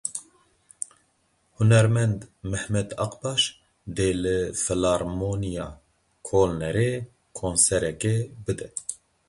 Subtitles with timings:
[1.57, 3.43] Hunermend Mehmet Akbaş
[3.95, 5.67] dê li Filarmoniya
[6.27, 6.91] Kolnerê
[7.39, 8.67] konserekê bide.